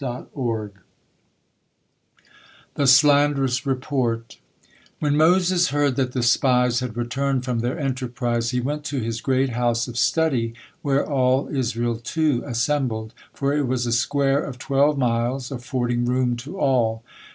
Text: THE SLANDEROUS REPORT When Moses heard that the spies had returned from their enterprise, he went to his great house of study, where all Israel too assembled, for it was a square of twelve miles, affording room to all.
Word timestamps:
THE 2.73 2.87
SLANDEROUS 2.87 3.67
REPORT 3.67 4.39
When 4.99 5.15
Moses 5.15 5.67
heard 5.67 5.95
that 5.95 6.13
the 6.13 6.23
spies 6.23 6.79
had 6.79 6.97
returned 6.97 7.45
from 7.45 7.59
their 7.59 7.77
enterprise, 7.77 8.49
he 8.49 8.59
went 8.59 8.83
to 8.85 8.99
his 8.99 9.21
great 9.21 9.49
house 9.51 9.87
of 9.87 9.99
study, 9.99 10.55
where 10.81 11.07
all 11.07 11.55
Israel 11.55 11.97
too 11.97 12.41
assembled, 12.47 13.13
for 13.31 13.53
it 13.53 13.67
was 13.67 13.85
a 13.85 13.91
square 13.91 14.43
of 14.43 14.57
twelve 14.57 14.97
miles, 14.97 15.51
affording 15.51 16.05
room 16.05 16.35
to 16.37 16.57
all. 16.57 17.03